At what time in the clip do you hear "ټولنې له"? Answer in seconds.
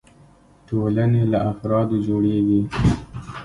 0.67-1.39